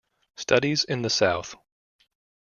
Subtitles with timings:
[0.35, 1.53] Studies in the South.